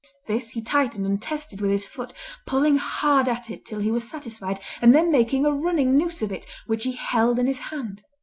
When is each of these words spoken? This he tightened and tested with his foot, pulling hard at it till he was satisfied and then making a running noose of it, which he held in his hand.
This 0.25 0.49
he 0.49 0.63
tightened 0.63 1.05
and 1.05 1.21
tested 1.21 1.61
with 1.61 1.69
his 1.69 1.85
foot, 1.85 2.11
pulling 2.47 2.77
hard 2.77 3.29
at 3.29 3.51
it 3.51 3.63
till 3.63 3.77
he 3.79 3.91
was 3.91 4.09
satisfied 4.09 4.59
and 4.81 4.95
then 4.95 5.11
making 5.11 5.45
a 5.45 5.51
running 5.51 5.95
noose 5.95 6.23
of 6.23 6.31
it, 6.31 6.47
which 6.65 6.85
he 6.85 6.93
held 6.93 7.37
in 7.37 7.45
his 7.45 7.59
hand. 7.69 8.01